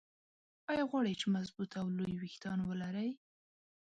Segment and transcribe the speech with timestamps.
[0.71, 3.09] ايا غواړئ چې مضبوط او لوى ويښتان ولرى؟